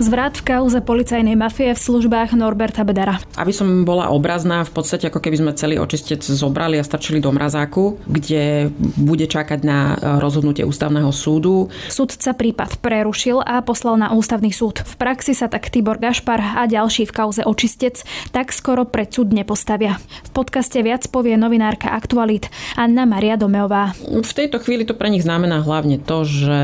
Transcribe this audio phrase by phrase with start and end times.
[0.00, 3.20] Zvrat v kauze policajnej mafie v službách Norberta Bedara.
[3.36, 7.28] Aby som bola obrazná, v podstate ako keby sme celý očistec zobrali a stačili do
[7.28, 11.68] mrazáku, kde bude čakať na rozhodnutie ústavného súdu.
[11.92, 14.80] Súdca prípad prerušil a poslal na ústavný súd.
[14.80, 18.00] V praxi sa tak Tibor Gašpar a ďalší v kauze očistec
[18.32, 20.00] tak skoro pred súd nepostavia.
[20.00, 23.92] V podcaste viac povie novinárka Aktualit Anna Maria Domeová.
[24.00, 26.60] V tejto chvíli to pre nich znamená hlavne to, že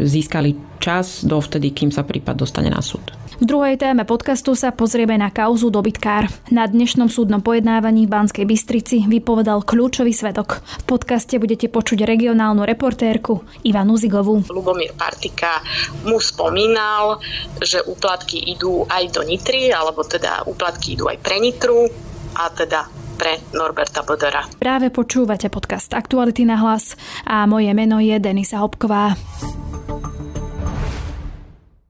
[0.00, 3.14] získali čas dovtedy, kým sa prípad dostane na súd.
[3.38, 6.26] V druhej téme podcastu sa pozrieme na kauzu dobytkár.
[6.50, 10.58] Na dnešnom súdnom pojednávaní v Banskej Bystrici vypovedal kľúčový svedok.
[10.82, 14.42] V podcaste budete počuť regionálnu reportérku Ivanu Zigovú.
[14.50, 15.62] Lubomír Partika
[16.02, 17.22] mu spomínal,
[17.62, 21.86] že úplatky idú aj do Nitry, alebo teda úplatky idú aj pre Nitru
[22.34, 24.46] a teda pre Norberta Bodera.
[24.58, 29.14] Práve počúvate podcast Aktuality na hlas a moje meno je Denisa Hopková.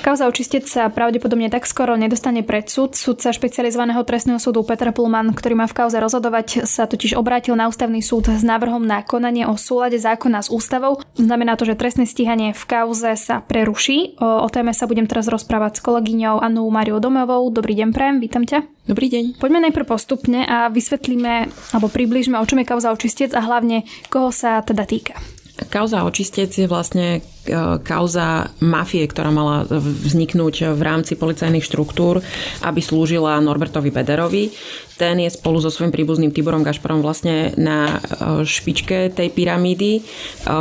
[0.00, 2.96] Kauza očistec sa pravdepodobne tak skoro nedostane pred súd.
[2.96, 7.68] Súdca špecializovaného trestného súdu Peter Pullman, ktorý má v kauze rozhodovať, sa totiž obrátil na
[7.68, 11.04] ústavný súd s návrhom na konanie o súlade zákona s ústavou.
[11.20, 14.16] Znamená to, že trestné stíhanie v kauze sa preruší.
[14.16, 17.52] O, o téme sa budem teraz rozprávať s kolegyňou Annou Mariou Domovou.
[17.52, 18.64] Dobrý deň, Prem, vítam ťa.
[18.88, 19.36] Dobrý deň.
[19.36, 24.32] Poďme najprv postupne a vysvetlíme alebo približme, o čom je kauza očistec a hlavne koho
[24.32, 25.20] sa teda týka.
[25.68, 32.20] Kauza očistec je vlastne E, kauza mafie, ktorá mala vzniknúť v rámci policajných štruktúr,
[32.60, 34.52] aby slúžila Norbertovi Bederovi.
[35.00, 40.00] Ten je spolu so svojím príbuzným Tiborom Gašparom vlastne na e, špičke tej pyramídy e,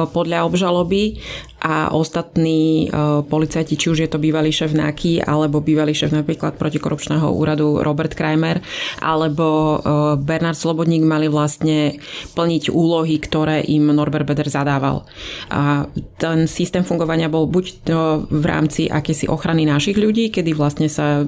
[0.08, 1.20] podľa obžaloby
[1.60, 2.88] a ostatní
[3.28, 8.16] policajti, či už je to bývalý šéf NAKY, alebo bývalý šéf napríklad protikorupčného úradu Robert
[8.16, 8.64] Kramer,
[9.04, 9.80] alebo
[10.20, 12.00] Bernard Slobodník mali vlastne
[12.36, 15.04] plniť úlohy, ktoré im Norbert Beder zadával.
[15.52, 15.88] A
[16.18, 18.00] ten systém fungovania bol buď to
[18.32, 21.24] v rámci akési ochrany našich ľudí, kedy vlastne sa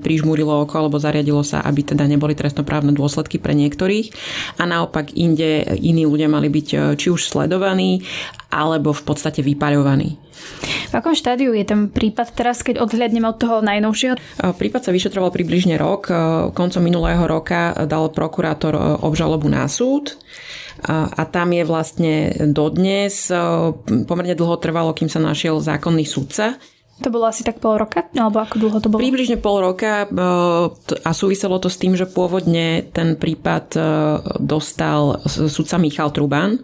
[0.00, 4.12] prižmúrilo oko alebo zariadilo sa, aby teda neboli trestnoprávne dôsledky pre niektorých
[4.58, 8.02] a naopak inde iní ľudia mali byť e, či už sledovaní
[8.50, 10.16] alebo v podstate vypaľovaní.
[10.86, 14.14] V akom štádiu je ten prípad teraz, keď odhľadneme od toho najnovšieho?
[14.14, 14.20] E,
[14.54, 16.08] prípad sa vyšetroval približne rok.
[16.08, 16.14] E,
[16.54, 20.14] koncom minulého roka dal prokurátor obžalobu na súd
[20.86, 23.32] a tam je vlastne dodnes.
[24.06, 26.60] Pomerne dlho trvalo, kým sa našiel zákonný sudca.
[27.00, 28.04] To bolo asi tak pol roka?
[28.12, 29.00] Alebo ako dlho to bolo?
[29.00, 30.04] Približne pol roka
[31.00, 33.72] a súviselo to s tým, že pôvodne ten prípad
[34.36, 36.60] dostal sudca Michal Truban,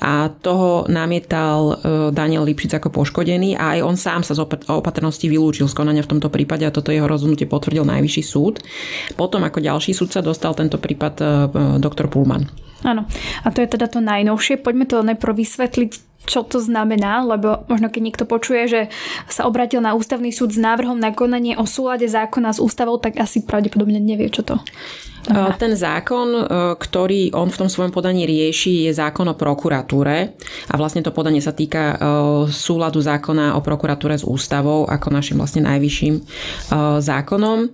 [0.00, 1.78] a toho namietal
[2.10, 6.16] Daniel Lipšic ako poškodený a aj on sám sa z opatrnosti vylúčil z konania v
[6.16, 8.60] tomto prípade a toto jeho rozhodnutie potvrdil najvyšší súd.
[9.14, 11.14] Potom ako ďalší súdca dostal tento prípad
[11.78, 12.48] doktor Pullman.
[12.84, 13.08] Áno.
[13.44, 14.60] A to je teda to najnovšie.
[14.60, 15.90] Poďme to najprv vysvetliť,
[16.28, 18.80] čo to znamená, lebo možno keď niekto počuje, že
[19.28, 23.16] sa obratil na ústavný súd s návrhom na konanie o súlade zákona s ústavou, tak
[23.20, 24.60] asi pravdepodobne nevie, čo to
[25.24, 25.56] Aha.
[25.56, 26.42] Ten zákon, e,
[26.76, 30.36] ktorý on v tom svojom podaní rieši, je zákon o prokuratúre
[30.68, 31.96] a vlastne to podanie sa týka e,
[32.52, 36.14] súladu zákona o prokuratúre s ústavou ako našim vlastne najvyšším
[37.00, 37.72] zákonom.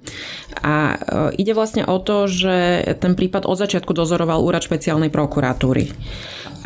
[0.60, 0.98] A
[1.38, 5.90] ide vlastne o to, že ten prípad od začiatku dozoroval úrad špeciálnej prokuratúry.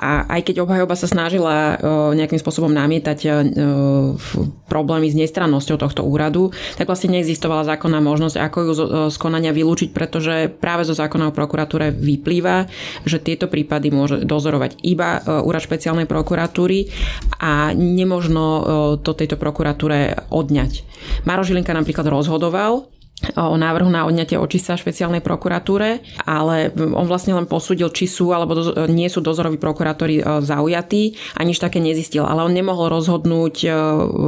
[0.04, 1.80] A aj keď obhajoba sa snažila
[2.12, 3.24] nejakým spôsobom namietať
[4.68, 8.72] problémy s nestrannosťou tohto úradu, tak vlastne neexistovala zákonná možnosť, ako ju
[9.08, 12.68] z konania vylúčiť, pretože práve zo zákona o prokuratúre vyplýva,
[13.08, 16.92] že tieto prípady môže dozorovať iba úrad špeciálnej prokuratúry
[17.40, 18.44] a nemožno
[19.00, 20.84] to tejto prokuratúre odňať.
[21.24, 22.92] Maro Žilinka napríklad rozhodoval
[23.36, 28.56] o návrhu na odňatie očista špeciálnej prokuratúre, ale on vlastne len posúdil, či sú alebo
[28.90, 32.26] nie sú dozoroví prokurátori e, zaujatí a nič také nezistil.
[32.26, 33.68] Ale on nemohol rozhodnúť e,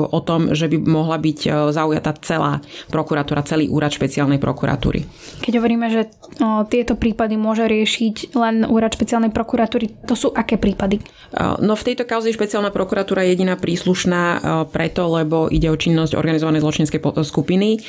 [0.07, 5.05] o tom, že by mohla byť e, zaujatá celá prokuratúra, celý úrad špeciálnej prokuratúry.
[5.43, 6.03] Keď hovoríme, že
[6.41, 11.03] o, tieto prípady môže riešiť len úrad špeciálnej prokuratúry, to sú aké prípady?
[11.37, 14.41] No v tejto kauze špeciálna prokuratúra je jediná príslušná
[14.71, 17.83] preto, lebo ide o činnosť organizovanej zločinskej skupiny.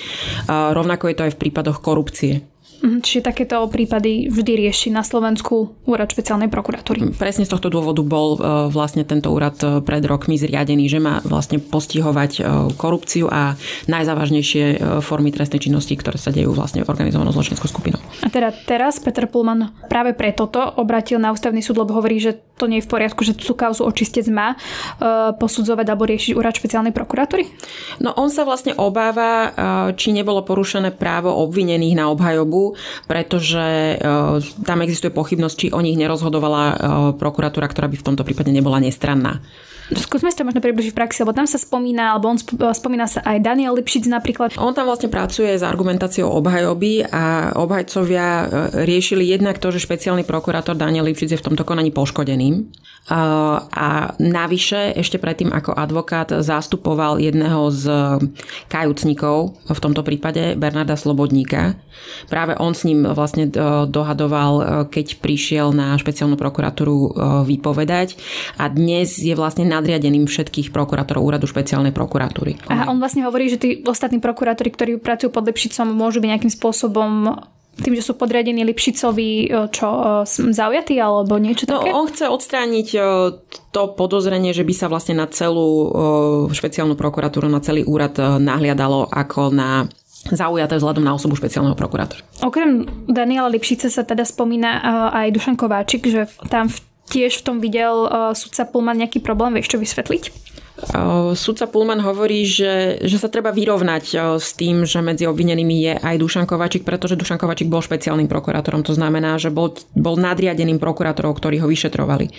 [0.50, 2.42] Rovnako ako je to aj v prípadoch korupcie.
[2.78, 7.18] Mhm, čiže takéto prípady vždy rieši na Slovensku úrad špeciálnej prokuratúry.
[7.18, 8.40] Presne z tohto dôvodu bol e,
[8.70, 12.42] vlastne tento úrad e, pred rokmi zriadený, že má vlastne postihovať e,
[12.78, 13.58] korupciu a
[13.90, 18.02] najzávažnejšie formy trestnej činnosti, ktoré sa dejú vlastne organizovanou zločineckou skupinou.
[18.22, 22.38] A teda teraz Peter Pullman práve pre toto obratil na ústavný súd, lebo hovorí, že
[22.58, 24.58] to nie je v poriadku, že tú kauzu očistec má
[25.38, 27.46] posudzovať alebo riešiť úrad špeciálnej prokuratúry?
[28.02, 29.54] No on sa vlastne obáva,
[29.94, 32.67] či nebolo porušené právo obvinených na obhajobu
[33.06, 33.96] pretože e,
[34.66, 36.76] tam existuje pochybnosť, či o nich nerozhodovala e,
[37.16, 39.40] prokuratúra, ktorá by v tomto prípade nebola nestranná.
[39.88, 42.38] Skúsme si to možno približiť v praxi, lebo tam sa spomína, alebo on
[42.76, 44.60] spomína sa aj Daniel Lipšic napríklad.
[44.60, 48.46] On tam vlastne pracuje s argumentáciou obhajoby a obhajcovia e,
[48.84, 52.68] riešili jednak to, že špeciálny prokurátor Daniel Lipšic je v tomto konaní poškodeným.
[53.08, 57.86] A navyše, ešte predtým ako advokát zastupoval jedného z
[58.68, 61.80] kajúcnikov, v tomto prípade Bernarda Slobodníka.
[62.28, 63.48] Práve on s ním vlastne
[63.88, 67.10] dohadoval, e, keď prišiel na špeciálnu prokuratúru e,
[67.48, 68.20] vypovedať
[68.60, 72.58] a dnes je vlastne nadriadeným všetkých prokurátorov úradu špeciálnej prokuratúry.
[72.68, 76.54] A on vlastne hovorí, že tí ostatní prokurátori, ktorí pracujú pod Lepšicom, môžu byť nejakým
[76.54, 77.38] spôsobom
[77.78, 79.88] tým, že sú podriadení Lipšicovi, e, čo
[80.26, 81.90] e, zaujatí alebo niečo no, také?
[81.94, 83.00] No, on chce odstrániť e,
[83.70, 85.94] to podozrenie, že by sa vlastne na celú
[86.50, 89.86] špeciálnu prokuratúru, na celý úrad nahliadalo ako na
[90.28, 92.26] zaujaté vzhľadom na osobu špeciálneho prokurátora.
[92.42, 94.82] Okrem Daniela Lipšice sa teda spomína
[95.14, 96.68] aj Dušan Kováčik, že tam
[97.08, 98.06] tiež v tom videl
[98.36, 99.56] sudca Pullman nejaký problém.
[99.56, 100.24] Vieš čo vysvetliť?
[101.34, 106.16] Sudca Pullman hovorí, že, že sa treba vyrovnať s tým, že medzi obvinenými je aj
[106.22, 108.86] Dušan Kovačík, pretože Dušan bol špeciálnym prokurátorom.
[108.86, 112.30] To znamená, že bol, bol nadriadeným prokurátorom, ktorí ho vyšetrovali.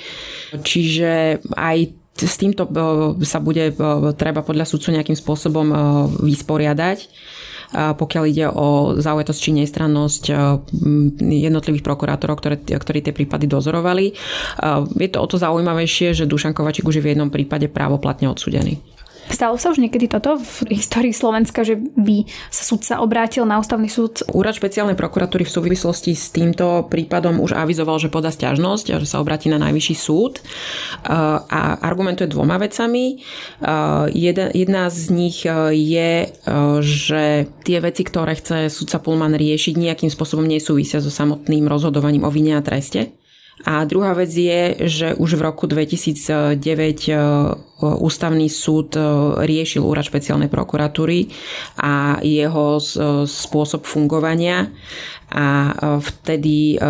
[0.54, 1.78] Čiže aj
[2.14, 2.70] s týmto
[3.26, 3.74] sa bude
[4.14, 5.66] treba podľa sudcu nejakým spôsobom
[6.22, 7.10] vysporiadať
[7.72, 10.24] pokiaľ ide o zaujatosť či nestrannosť
[11.20, 14.16] jednotlivých prokurátorov, ktoré, ktorí tie prípady dozorovali.
[14.96, 18.97] Je to o to zaujímavejšie, že Dušan Kovačík už je v jednom prípade právoplatne odsudený.
[19.28, 23.86] Stalo sa už niekedy toto v histórii Slovenska, že by sa sudca obrátil na ústavný
[23.86, 24.24] súd?
[24.32, 29.20] Úrad špeciálnej prokuratúry v súvislosti s týmto prípadom už avizoval, že podá stiažnosť že sa
[29.22, 30.40] obráti na najvyšší súd
[31.04, 33.20] a argumentuje dvoma vecami.
[34.56, 35.44] Jedna z nich
[35.76, 36.12] je,
[36.82, 37.24] že
[37.62, 42.56] tie veci, ktoré chce sudca Pullman riešiť, nejakým spôsobom nesúvisia so samotným rozhodovaním o vine
[42.56, 43.12] a treste.
[43.66, 46.62] A druhá vec je, že už v roku 2009
[47.10, 47.14] e,
[47.82, 49.02] ústavný súd e,
[49.42, 51.26] riešil úrad špeciálnej prokuratúry
[51.82, 52.82] a jeho e,
[53.26, 54.70] spôsob fungovania
[55.28, 56.80] a vtedy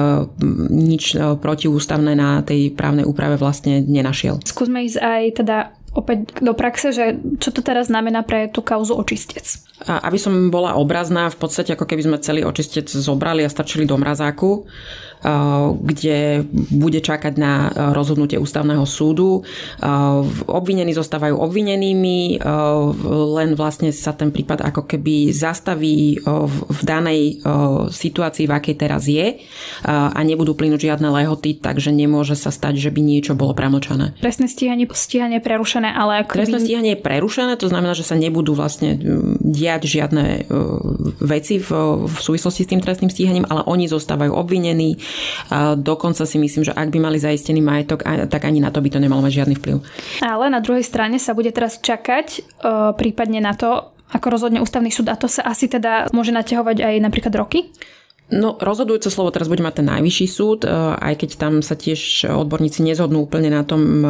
[0.71, 4.39] nič protiústavné na tej právnej úprave vlastne nenašiel.
[4.47, 5.57] Skúsme ísť aj teda
[5.99, 9.59] opäť do praxe, že čo to teraz znamená pre tú kauzu očistec?
[9.91, 13.99] Aby som bola obrazná, v podstate ako keby sme celý očistec zobrali a stačili do
[13.99, 14.71] mrazáku
[15.83, 19.43] kde bude čakať na rozhodnutie ústavného súdu.
[20.47, 22.39] Obvinení zostávajú obvinenými,
[23.09, 27.43] len vlastne sa ten prípad ako keby zastaví v danej
[27.91, 29.43] situácii, v akej teraz je
[29.87, 34.15] a nebudú plynúť žiadne lehoty, takže nemôže sa stať, že by niečo bolo premočané.
[34.23, 38.55] Trestné stíhanie, stíhanie prerušené, ale ako Trestné stíhanie je prerušené, to znamená, že sa nebudú
[38.55, 38.95] vlastne
[39.43, 40.47] diať žiadne
[41.23, 41.69] veci v,
[42.07, 45.01] v súvislosti s tým trestným stíhaním, ale oni zostávajú obvinení,
[45.77, 48.99] Dokonca si myslím, že ak by mali zaistený majetok, tak ani na to by to
[49.01, 49.77] nemalo mať žiadny vplyv.
[50.21, 52.41] Ale na druhej strane sa bude teraz čakať e,
[52.97, 56.95] prípadne na to, ako rozhodne ústavný súd a to sa asi teda môže naťahovať aj
[57.05, 57.69] napríklad roky?
[58.29, 60.71] No, rozhodujúce slovo teraz bude mať ten najvyšší súd, e,
[61.01, 64.09] aj keď tam sa tiež odborníci nezhodnú úplne na tom, e,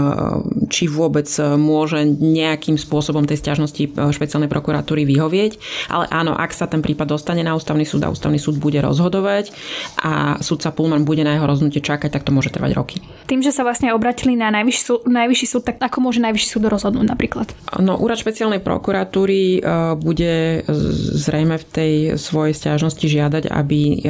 [0.66, 5.62] či vôbec e, môže nejakým spôsobom tej stiažnosti špeciálnej prokuratúry vyhovieť.
[5.94, 9.54] Ale áno, ak sa ten prípad dostane na ústavný súd a ústavný súd bude rozhodovať
[10.02, 12.98] a súdca Pullman bude na jeho rozhodnutie čakať, tak to môže trvať roky.
[13.30, 16.66] Tým, že sa vlastne obratili na najvyšší súd, najvyšší súd tak ako môže najvyšší súd
[16.66, 17.54] rozhodnúť napríklad?
[17.78, 19.62] No, úrad špeciálnej prokuratúry
[20.02, 20.66] bude
[21.14, 24.07] zrejme v tej svojej stiažnosti žiadať, aby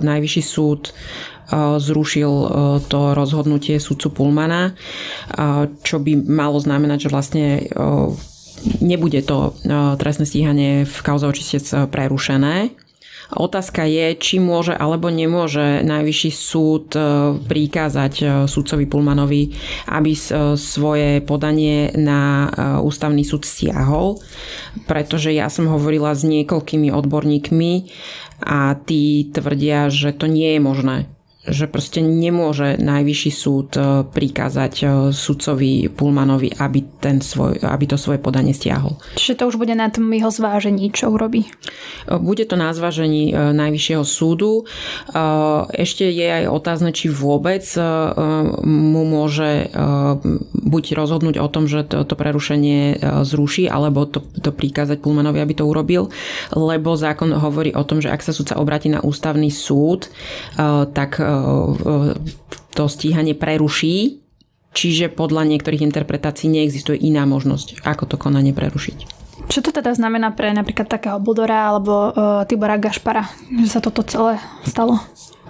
[0.00, 0.92] najvyšší súd e,
[1.78, 2.48] zrušil e,
[2.86, 4.76] to rozhodnutie sudcu Pulmana,
[5.82, 7.46] čo by malo znamenať, že vlastne
[8.80, 9.52] nebude to
[10.00, 12.72] trestné stíhanie v kauze očistec prerušené,
[13.32, 16.92] Otázka je, či môže alebo nemôže najvyšší súd
[17.48, 19.48] prikázať sudcovi Pulmanovi,
[19.88, 20.12] aby
[20.60, 22.52] svoje podanie na
[22.84, 24.20] ústavný súd stiahol,
[24.84, 27.72] pretože ja som hovorila s niekoľkými odborníkmi,
[28.42, 30.96] a tí tvrdia, že to nie je možné
[31.44, 38.00] že proste nemôže najvyšší súd e, prikázať e, sudcovi Pulmanovi, aby, ten svoj, aby to
[38.00, 38.96] svoje podanie stiahol.
[39.20, 41.44] Čiže to už bude na tom jeho zvážení, čo urobí?
[41.44, 41.50] E,
[42.16, 44.64] bude to na zvážení najvyššieho súdu.
[45.70, 47.64] Ešte je aj otázne, či vôbec
[48.64, 49.68] mu môže
[50.52, 55.54] buď rozhodnúť o tom, že to, to prerušenie zruší, alebo to, to prikázať Pulmanovi, aby
[55.56, 56.08] to urobil,
[56.52, 60.08] lebo zákon hovorí o tom, že ak sa sudca obratí na ústavný súd,
[60.94, 61.20] tak
[62.74, 64.20] to stíhanie preruší,
[64.74, 69.24] čiže podľa niektorých interpretácií neexistuje iná možnosť, ako to konanie prerušiť.
[69.44, 73.28] Čo to teda znamená pre napríklad takého Budora alebo uh, Tibora Gašpara,
[73.60, 74.96] že sa toto celé stalo?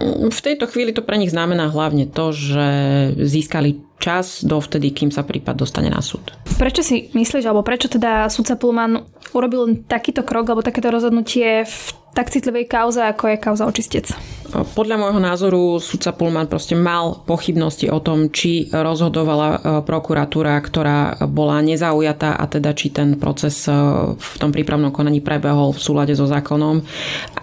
[0.03, 2.67] V tejto chvíli to pre nich znamená hlavne to, že
[3.15, 6.35] získali čas dovtedy, kým sa prípad dostane na súd.
[6.59, 11.77] Prečo si myslíš, alebo prečo teda sudca Pullman urobil takýto krok alebo takéto rozhodnutie v
[12.15, 14.15] tak citlivej kauze, ako je kauza očistec?
[14.55, 21.19] Podľa môjho názoru sudca Pullman proste mal pochybnosti o tom, či rozhodovala e, prokuratúra, ktorá
[21.27, 23.75] bola nezaujatá a teda či ten proces e,
[24.15, 26.79] v tom prípravnom konaní prebehol v súlade so zákonom.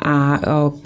[0.00, 0.38] A e,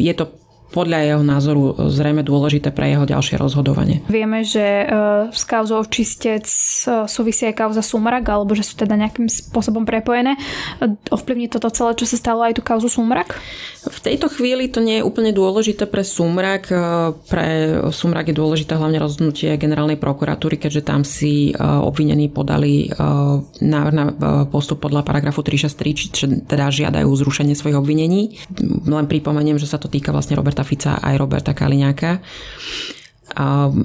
[0.02, 4.02] je to podľa jeho názoru zrejme dôležité pre jeho ďalšie rozhodovanie.
[4.10, 4.86] Vieme, že e,
[5.30, 10.34] s kauzou čistec e, súvisí aj kauza Sumrak, alebo že sú teda nejakým spôsobom prepojené.
[11.08, 13.38] Ovplyvní toto celé, čo sa stalo aj tú kauzu Sumrak?
[13.86, 16.68] V tejto chvíli to nie je úplne dôležité pre Sumrak.
[16.68, 16.76] E,
[17.30, 17.46] pre
[17.94, 22.90] Sumrak je dôležité hlavne rozhodnutie generálnej prokuratúry, keďže tam si obvinení podali
[23.62, 24.04] návrh na
[24.50, 28.36] postup podľa paragrafu 363, čiže teda žiadajú zrušenie svojich obvinení.
[28.84, 32.22] Len pripomeniem, že sa to týka vlastne Roberta Fica aj Roberta Kaliňáka.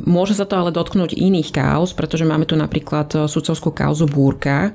[0.05, 4.69] Môže sa to ale dotknúť iných kauz, pretože máme tu napríklad e, sudcovskú kauzu Búrka,
[4.69, 4.71] e,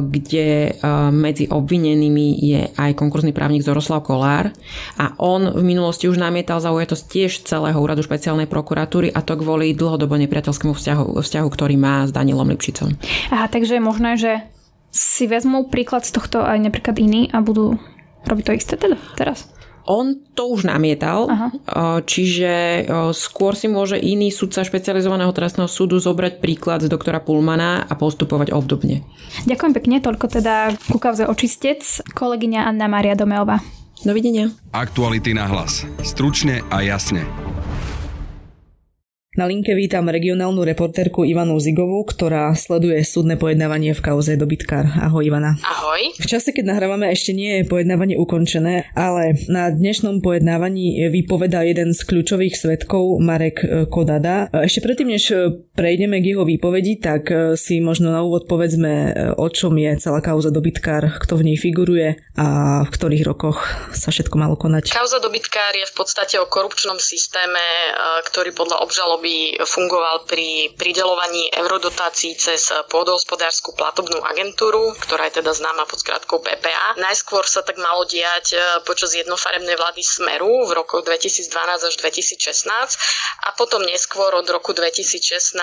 [0.00, 4.50] kde e, medzi obvinenými je aj konkurzný právnik Zoroslav Kolár
[4.96, 9.76] a on v minulosti už namietal zaujatosť tiež celého úradu špeciálnej prokuratúry a to kvôli
[9.76, 12.96] dlhodobo nepriateľskému vzťahu, vzťahu ktorý má s Danielom Lipšicom.
[13.30, 14.32] Aha, takže je možné, že
[14.90, 17.76] si vezmú príklad z tohto aj napríklad iní a budú
[18.24, 19.44] robiť to isté teda teraz?
[19.84, 21.48] On to už namietal, Aha.
[22.08, 27.92] čiže skôr si môže iný sudca špecializovaného trestného súdu zobrať príklad z doktora Pulmana a
[27.92, 29.04] postupovať obdobne.
[29.44, 31.84] Ďakujem pekne, toľko teda ku kauze očistec,
[32.16, 33.60] kolegyňa Anna Maria Domeová.
[34.04, 34.52] Dovidenia.
[34.72, 35.84] Aktuality na hlas.
[36.04, 37.24] Stručne a jasne.
[39.34, 44.86] Na linke vítam regionálnu reportérku Ivanu Zigovú, ktorá sleduje súdne pojednávanie v kauze dobytkár.
[44.86, 45.58] Ahoj Ivana.
[45.58, 46.14] Ahoj.
[46.22, 51.98] V čase, keď nahrávame, ešte nie je pojednávanie ukončené, ale na dnešnom pojednávaní vypoveda jeden
[51.98, 54.46] z kľúčových svetkov Marek e, Kodada.
[54.54, 57.26] E, ešte predtým, než e, prejdeme k jeho výpovedi, tak
[57.58, 62.22] si možno na úvod povedzme, o čom je celá kauza dobytkár, kto v nej figuruje
[62.38, 62.46] a
[62.86, 64.94] v ktorých rokoch sa všetko malo konať.
[64.94, 67.58] Kauza dobytkár je v podstate o korupčnom systéme,
[68.30, 75.56] ktorý podľa obžalob by fungoval pri pridelovaní eurodotácií cez pôdohospodárskú platobnú agentúru, ktorá je teda
[75.56, 77.00] známa pod skratkou PPA.
[77.00, 82.68] Najskôr sa tak malo diať e, počas jednofarebnej vlády Smeru v rokoch 2012 až 2016
[83.48, 85.56] a potom neskôr od roku 2016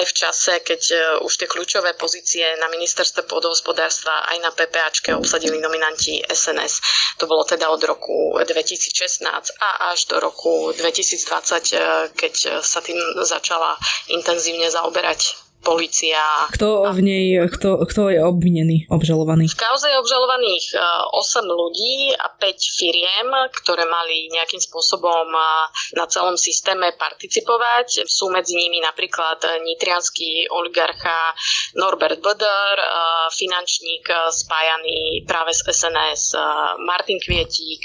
[0.00, 5.12] aj v čase, keď e, už tie kľúčové pozície na ministerstve pôdohospodárstva aj na PPAčke
[5.12, 6.80] obsadili nominanti SNS.
[7.20, 9.20] To bolo teda od roku 2016
[9.60, 11.84] a až do roku 2020, e,
[12.16, 12.34] keď
[12.70, 12.94] sa tým
[13.26, 13.74] začala
[14.06, 16.48] intenzívne zaoberať policia.
[16.50, 19.46] Kto v nej, kto, kto je obvinený, obžalovaný?
[19.46, 23.28] V kauze je obžalovaných 8 e, ľudí a 5 firiem,
[23.60, 25.40] ktoré mali nejakým spôsobom e,
[26.00, 28.08] na celom systéme participovať.
[28.08, 31.36] Sú medzi nimi napríklad nitrianský oligarcha
[31.76, 32.86] Norbert Böder, e,
[33.30, 36.34] finančník spájaný práve s SNS
[36.82, 37.80] Martin Kvietík,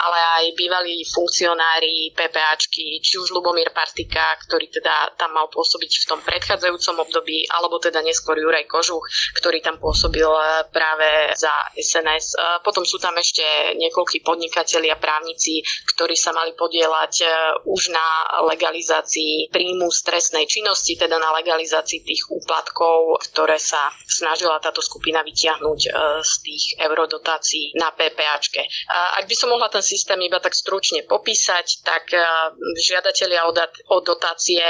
[0.00, 6.08] ale aj bývalí funkcionári PPAčky, či už Lubomír Partika, ktorý teda tam mal pôsobiť v
[6.08, 9.02] tom predchádzajúcom období období, alebo teda neskôr Juraj Kožuch,
[9.34, 12.38] ktorý tam pôsobil eh, práve za SNS.
[12.38, 13.42] Eh, potom sú tam ešte
[13.74, 15.58] niekoľkí podnikatelia, právnici,
[15.94, 17.30] ktorí sa mali podielať eh,
[17.66, 18.06] už na
[18.46, 25.80] legalizácii príjmu stresnej činnosti, teda na legalizácii tých úplatkov, ktoré sa snažila táto skupina vytiahnuť
[26.22, 28.62] z tých eurodotácií na PPAčke.
[29.18, 32.12] Ak by som mohla ten systém iba tak stručne popísať, tak
[32.78, 33.48] žiadatelia
[33.88, 34.60] o dotácie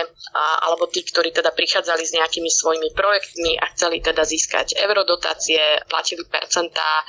[0.63, 5.59] alebo tí, ktorí teda prichádzali s nejakým nejakými svojimi projektmi a chceli teda získať eurodotácie,
[5.91, 7.03] platili percentá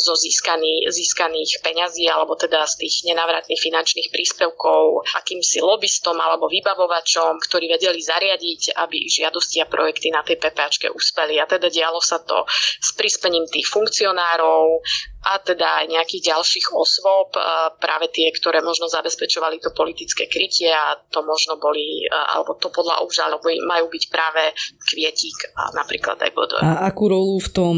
[0.00, 7.36] zo získaný, získaných peňazí alebo teda z tých nenávratných finančných príspevkov akýmsi lobbystom alebo vybavovačom,
[7.44, 11.36] ktorí vedeli zariadiť, aby ich žiadosti a projekty na tej PPAčke uspeli.
[11.36, 12.48] A teda dialo sa to
[12.80, 14.80] s prispením tých funkcionárov,
[15.20, 17.36] a teda aj nejakých ďalších osôb,
[17.76, 23.04] práve tie, ktoré možno zabezpečovali to politické krytie a to možno boli, alebo to podľa
[23.04, 24.52] obžaloby majú byť práve
[24.90, 26.60] Kvietík a napríklad aj Bodor.
[26.64, 27.76] A akú rolu v tom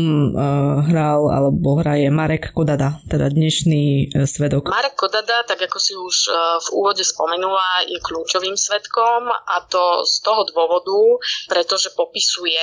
[0.86, 4.70] hral alebo hraje Marek Kodada, teda dnešný uh, svedok?
[4.70, 10.06] Marek Kodada, tak ako si už uh, v úvode spomenula, je kľúčovým svedkom a to
[10.06, 11.18] z toho dôvodu,
[11.50, 12.60] pretože popisuje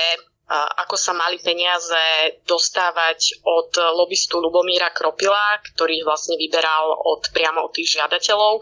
[0.50, 7.72] ako sa mali peniaze dostávať od lobbystu Lubomíra Kropila, ktorý vlastne vyberal od, priamo od
[7.72, 8.58] tých žiadateľov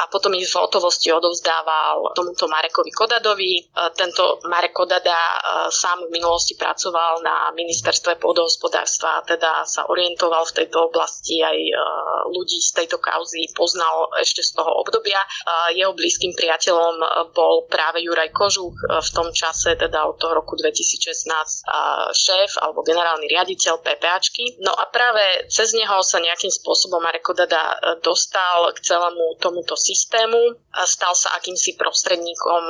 [0.00, 3.52] a potom ich v hotovosti odovzdával tomuto Marekovi Kodadovi.
[3.60, 5.36] E, tento Marek Kodada e,
[5.68, 11.74] sám v minulosti pracoval na ministerstve pôdohospodárstva, teda sa orientoval v tejto oblasti aj e,
[12.32, 15.20] ľudí z tejto kauzy poznal ešte z toho obdobia.
[15.74, 17.02] Jeho blízkym priateľom
[17.34, 21.66] bol práve Juraj Kožuch v tom čase, teda od toho roku 2016
[22.14, 24.62] šéf alebo generálny riaditeľ PPAčky.
[24.62, 30.38] No a práve cez neho sa nejakým spôsobom Marek Kodada dostal k celému tomuto systému.
[30.86, 32.62] Stal sa akýmsi prostredníkom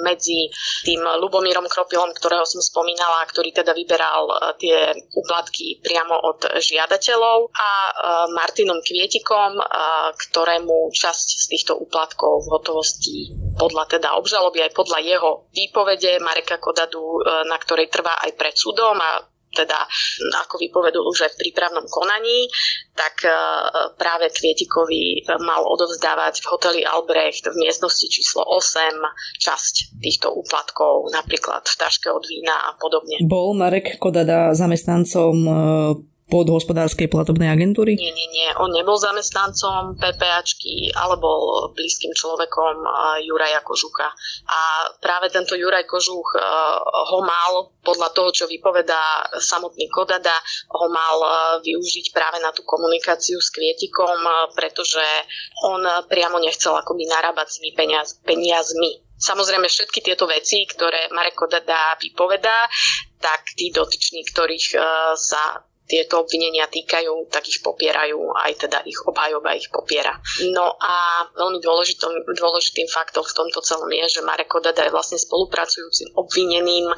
[0.00, 0.48] medzi
[0.88, 7.70] tým Lubomírom Kropilom, ktorého som spomínala, ktorý teda vyberal tie úplatky priamo od žiadateľov a
[8.32, 9.60] Martinom Kvietikom,
[10.16, 13.18] ktorému časť z týchto úplatkov v hotovosti
[13.54, 18.98] podľa teda obžaloby aj podľa jeho výpovede Mareka Kodadu, na ktorej trvá aj pred súdom
[18.98, 19.86] a teda
[20.44, 22.50] ako vypovedul už aj v prípravnom konaní,
[22.94, 23.30] tak e,
[23.94, 28.98] práve Kvietikovi mal odovzdávať v hoteli Albrecht v miestnosti číslo 8
[29.38, 33.22] časť týchto úplatkov, napríklad v taške od vína a podobne.
[33.22, 35.52] Bol Marek Kodada zamestnancom e,
[36.24, 38.00] pod hospodárskej platobnej agentúry?
[38.00, 38.48] Nie, nie, nie.
[38.56, 42.80] On nebol zamestnancom PPAčky, ale bol blízkym človekom
[43.22, 44.08] Juraja Kožucha.
[44.48, 44.60] A
[45.04, 46.34] práve tento Juraj Kožuch
[46.82, 50.34] ho mal, podľa toho, čo vypovedá samotný Kodada,
[50.80, 51.16] ho mal
[51.60, 54.16] využiť práve na tú komunikáciu s Kvietikom,
[54.56, 55.04] pretože
[55.68, 59.04] on priamo nechcel akoby narábať s tými peniaz, peniazmi.
[59.14, 62.66] Samozrejme všetky tieto veci, ktoré Marek Kodada vypovedá,
[63.20, 64.66] tak tí dotyční, ktorých
[65.14, 70.16] sa tieto obvinenia týkajú, tak ich popierajú, aj teda ich obhajoba ich popiera.
[70.56, 75.20] No a veľmi dôležitým, dôležitým faktom v tomto celom je, že Marek Kodada je vlastne
[75.20, 76.88] spolupracujúcim obvineným,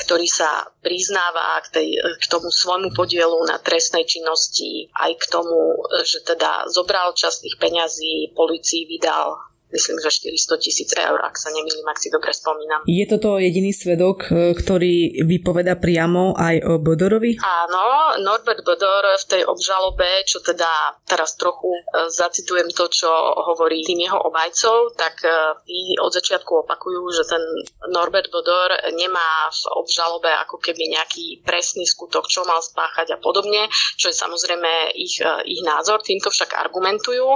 [0.00, 5.76] ktorý sa priznáva k, tej, k tomu svojmu podielu na trestnej činnosti, aj k tomu,
[6.08, 11.48] že teda zobral časť tých peňazí, policii vydal myslím, že 400 tisíc eur, ak sa
[11.50, 12.84] nemýlim, ak si dobre spomínam.
[12.84, 17.40] Je toto jediný svedok, e, ktorý vypoveda priamo aj o Bodorovi?
[17.40, 23.08] Áno, Norbert Bodor v tej obžalobe, čo teda teraz trochu e, zacitujem to, čo
[23.52, 25.24] hovorí tým jeho obajcov, tak
[25.64, 27.42] tí e, od začiatku opakujú, že ten
[27.88, 33.66] Norbert Bodor nemá v obžalobe ako keby nejaký presný skutok, čo mal spáchať a podobne,
[33.96, 37.26] čo je samozrejme ich, ich názor, týmto však argumentujú.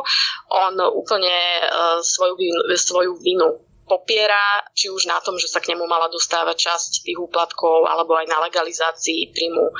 [0.52, 1.34] On úplne
[2.02, 3.48] svoj svoju vinu, svoju vinu
[3.86, 8.18] popiera, či už na tom, že sa k nemu mala dostávať časť tých úplatkov, alebo
[8.18, 9.74] aj na legalizácii príjmu e,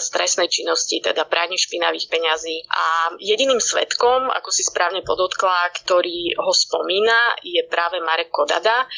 [0.00, 2.64] z trestnej činnosti, teda pranie špinavých peňazí.
[2.72, 8.88] A jediným svetkom, ako si správne podotkla, ktorý ho spomína, je práve Marek Kodada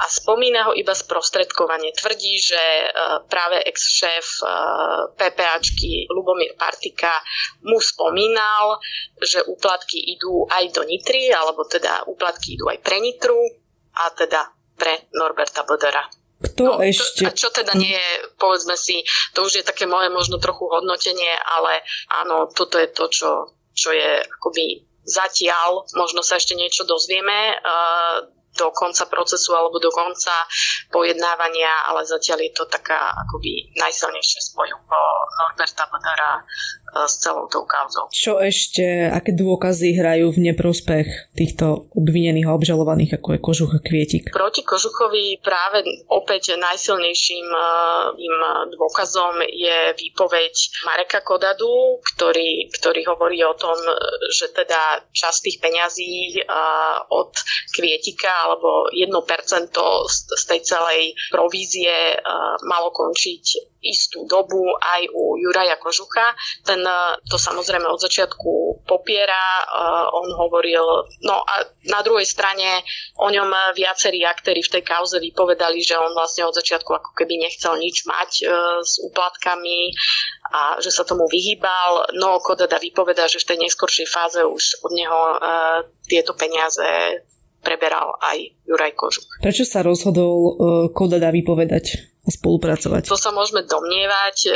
[0.00, 1.92] a spomína ho iba sprostredkovanie.
[1.92, 2.86] Tvrdí, že e,
[3.28, 4.44] práve ex-šéf e,
[5.12, 7.20] PPAčky Lubomír Partika
[7.68, 8.80] mu spomínal,
[9.20, 13.59] že úplatky idú aj do Nitry, alebo teda úplatky idú aj pre Nitru
[14.00, 14.48] a teda
[14.80, 16.08] pre Norberta Bodera.
[16.40, 17.28] Kto no, ešte?
[17.28, 18.10] A čo teda nie je,
[18.40, 19.04] povedzme si,
[19.36, 21.84] to už je také moje možno trochu hodnotenie, ale
[22.24, 23.30] áno, toto je to, čo,
[23.76, 28.24] čo je akoby zatiaľ, možno sa ešte niečo dozvieme, uh,
[28.56, 30.34] do konca procesu alebo do konca
[30.90, 34.98] pojednávania, ale zatiaľ je to taká akoby najsilnejšie spojúko
[35.38, 36.42] Norberta Bodara
[36.94, 38.10] s celou tou kauzou.
[38.10, 43.80] Čo ešte, aké dôkazy hrajú v neprospech týchto obvinených a obžalovaných, ako je Kožuch a
[43.80, 44.34] Kvietik?
[44.34, 47.60] Proti Kožuchovi práve opäť najsilnejším e,
[48.18, 48.36] im
[48.74, 50.54] dôkazom je výpoveď
[50.86, 53.76] Mareka Kodadu, ktorý, ktorý hovorí o tom,
[54.34, 56.42] že teda časť tých peňazí e,
[57.10, 57.32] od
[57.74, 59.10] Kvietika alebo 1%
[60.10, 62.16] z tej celej provízie e,
[62.66, 66.36] malo končiť istú dobu aj u Juraja Kožucha.
[66.64, 69.60] Ten e, to samozrejme od začiatku popiera.
[69.60, 69.64] E,
[70.14, 70.84] on hovoril,
[71.24, 71.54] no a
[71.88, 72.84] na druhej strane
[73.16, 77.40] o ňom viacerí aktéry v tej kauze vypovedali, že on vlastne od začiatku ako keby
[77.40, 78.30] nechcel nič mať
[78.84, 79.92] s úplatkami
[80.52, 82.12] a že sa tomu vyhýbal.
[82.20, 85.20] No Kodada vypoveda, že v tej neskoršej fáze už od neho
[86.04, 87.22] tieto peniaze
[87.60, 89.28] preberal aj Juraj Kožuch.
[89.40, 90.52] Prečo sa rozhodol uh,
[90.90, 92.16] Kodada vypovedať?
[92.30, 93.10] Spolupracovať.
[93.10, 94.50] To sa môžeme domnievať, e,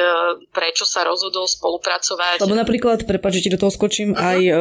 [0.51, 2.41] prečo sa rozhodol spolupracovať.
[2.41, 4.23] Lebo napríklad, prepáč, že ti do toho skočím, uh-huh.
[4.23, 4.59] aj uh,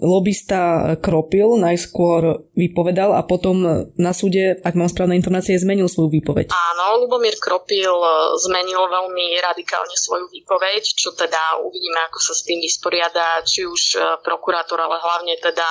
[0.00, 6.50] lobista Kropil najskôr vypovedal a potom na súde, ak mám správne informácie, zmenil svoju výpoveď.
[6.50, 12.42] Áno, Lubomír Kropil e, zmenil veľmi radikálne svoju výpoveď, čo teda uvidíme, ako sa s
[12.48, 15.68] tým vysporiada, či už prokurátor, ale hlavne teda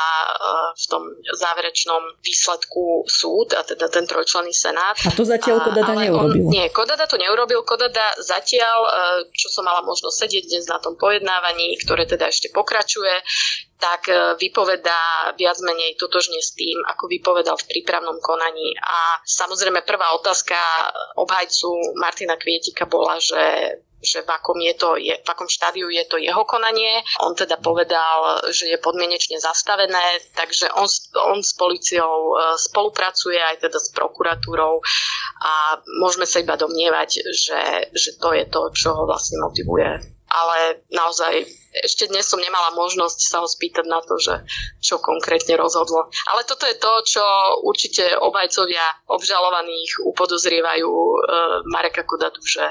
[0.75, 4.95] v tom záverečnom výsledku súd a teda ten trojčlenný senát.
[5.05, 6.45] A to zatiaľ Kodada neurobil.
[6.45, 7.63] On, nie, Kodada to neurobil.
[7.63, 8.91] Kodada zatiaľ, e,
[9.31, 13.15] čo som mala možnosť sedieť dnes na tom pojednávaní, ktoré teda ešte pokračuje,
[13.79, 18.75] tak e, vypovedá viac menej totožne s tým, ako vypovedal v prípravnom konaní.
[18.75, 20.59] A samozrejme prvá otázka
[21.15, 23.39] obhajcu Martina Kvietika bola, že
[24.05, 27.01] že v akom, je to, je, v akom štádiu je to jeho konanie.
[27.25, 30.87] On teda povedal, že je podmienečne zastavené, takže on,
[31.33, 34.79] on s policiou e, spolupracuje aj teda s prokuratúrou
[35.41, 40.83] a môžeme sa iba domnievať, že, že to je to, čo ho vlastne motivuje ale
[40.91, 44.43] naozaj ešte dnes som nemala možnosť sa ho spýtať na to, že
[44.83, 46.11] čo konkrétne rozhodlo.
[46.27, 47.23] Ale toto je to, čo
[47.63, 51.15] určite obajcovia obžalovaných upodozrievajú e,
[51.71, 52.63] Mareka Kudatu, že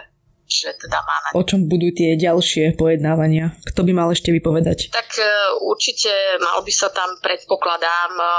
[0.44, 1.28] že teda máme.
[1.40, 3.56] O čom budú tie ďalšie pojednávania?
[3.64, 4.92] Kto by mal ešte vypovedať?
[4.92, 5.24] Tak e,
[5.64, 8.30] určite mal by sa tam, predpokladám, e, e,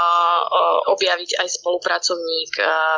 [0.94, 2.52] objaviť aj spolupracovník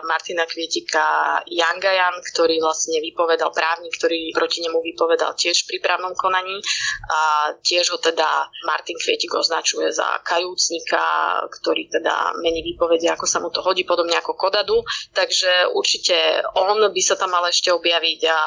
[0.04, 6.60] Martina Kvietika Jangajan, ktorý vlastne vypovedal právnik, ktorý proti nemu vypovedal tiež v prípravnom konaní.
[7.08, 11.00] A tiež ho teda Martin Kvietik označuje za kajúcnika,
[11.48, 14.84] ktorý teda mení výpovede, ako sa mu to hodí, podobne ako Kodadu.
[15.16, 18.38] Takže určite on by sa tam mal ešte objaviť a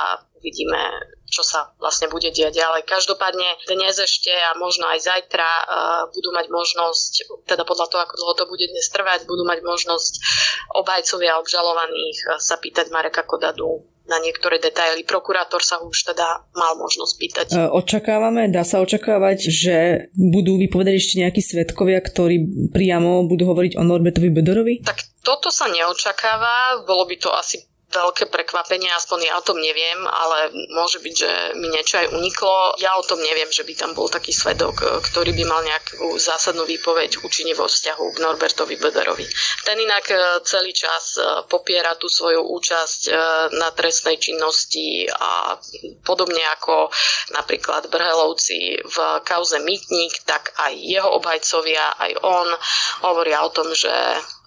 [0.41, 0.81] uvidíme,
[1.29, 2.89] čo sa vlastne bude diať ďalej.
[2.89, 5.65] Každopádne dnes ešte a možno aj zajtra uh,
[6.09, 7.11] budú mať možnosť,
[7.45, 10.13] teda podľa toho, ako dlho to bude dnes trvať, budú mať možnosť
[10.81, 15.07] obajcovia obžalovaných uh, sa pýtať Mareka Kodadu na niektoré detaily.
[15.07, 17.45] Prokurátor sa už teda mal možnosť pýtať.
[17.55, 19.75] E, očakávame, dá sa očakávať, že
[20.11, 24.83] budú vypovedať ešte nejakí svetkovia, ktorí priamo budú hovoriť o Norbertovi Bedorovi?
[24.83, 29.99] Tak toto sa neočakáva, bolo by to asi veľké prekvapenie, aspoň ja o tom neviem,
[30.07, 32.79] ale môže byť, že mi niečo aj uniklo.
[32.79, 36.15] Ja o tom neviem, že by tam bol taký svedok, e, ktorý by mal nejakú
[36.17, 39.27] zásadnú výpoveď účinne vo vzťahu k Norbertovi Bederovi.
[39.67, 40.15] Ten inak e,
[40.47, 43.13] celý čas e, popiera tú svoju účasť
[43.57, 45.57] na trestnej činnosti a
[46.05, 46.89] podobne ako
[47.35, 52.47] napríklad Brhelovci v kauze Mytník, tak aj jeho obhajcovia, aj on
[53.03, 53.91] hovoria o tom, že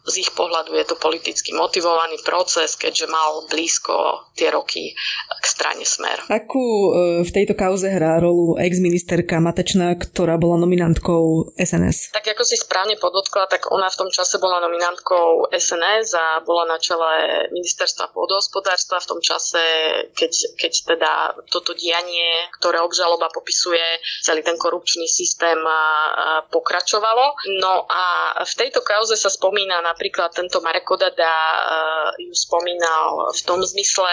[0.05, 4.93] z ich pohľadu je to politicky motivovaný proces, keďže mal blízko tie roky
[5.41, 6.29] k strane Smer.
[6.29, 12.13] Akú e, v tejto kauze hrá rolu ex-ministerka Matečná, ktorá bola nominantkou SNS?
[12.13, 16.69] Tak ako si správne podotkla, tak ona v tom čase bola nominantkou SNS a bola
[16.69, 19.63] na čele ministerstva pôdohospodárstva v tom čase,
[20.13, 21.13] keď, keď teda
[21.49, 23.81] toto dianie, ktoré obžaloba popisuje,
[24.21, 25.57] celý ten korupčný systém
[26.53, 27.41] pokračovalo.
[27.65, 28.05] No a
[28.45, 33.63] v tejto kauze sa spomína na napríklad tento Marek Odada uh, ju spomínal v tom
[33.63, 34.11] zmysle,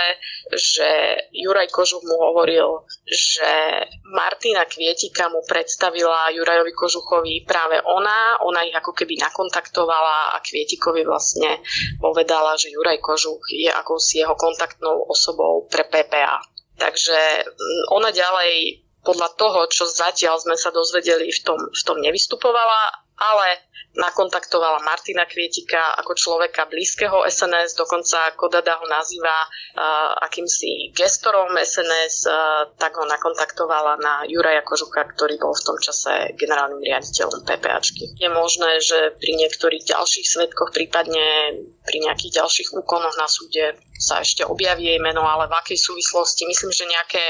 [0.53, 0.89] že
[1.33, 3.81] Juraj Kožuch mu hovoril, že
[4.13, 11.01] Martina Kvietika mu predstavila Jurajovi Kožuchovi práve ona, ona ich ako keby nakontaktovala a Kvietikovi
[11.01, 11.57] vlastne
[11.97, 16.45] povedala, že Juraj Kožuch je akousi jeho kontaktnou osobou pre PPA.
[16.77, 17.17] Takže
[17.49, 23.09] mm, ona ďalej podľa toho, čo zatiaľ sme sa dozvedeli, v tom, v tom nevystupovala,
[23.17, 31.51] ale nakontaktovala Martina Kvietika ako človeka blízkeho SNS, dokonca Kodada ho nazýva uh, akýmsi gestorom
[31.59, 37.43] SNS, uh, tak ho nakontaktovala na Juraja Kožucha, ktorý bol v tom čase generálnym riaditeľom
[37.43, 38.15] PPAčky.
[38.15, 44.17] Je možné, že pri niektorých ďalších svetkoch, prípadne pri nejakých ďalších úkonoch na súde sa
[44.21, 46.49] ešte objaví jej meno, ale v akej súvislosti.
[46.49, 47.21] Myslím, že nejaké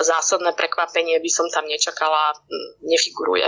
[0.00, 2.32] zásadné prekvapenie by som tam nečakala,
[2.80, 3.44] nefiguruje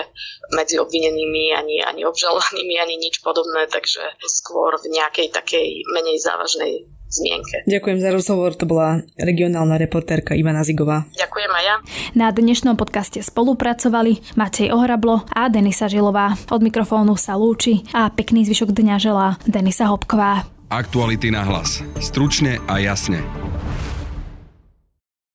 [0.52, 6.86] medzi obvinenými ani, ani obžalovanými, ani nič podobné, takže skôr v nejakej takej menej závažnej
[7.06, 7.62] zmienke.
[7.70, 11.06] Ďakujem za rozhovor, to bola regionálna reportérka Ivana Zigová.
[11.14, 11.76] Ďakujem aj ja.
[12.18, 16.34] Na dnešnom podcaste spolupracovali Matej Ohrablo a Denisa Žilová.
[16.50, 20.50] Od mikrofónu sa lúči a pekný zvyšok dňa želá Denisa Hopková.
[20.66, 21.78] Aktuality na hlas.
[22.02, 23.22] Stručne a jasne.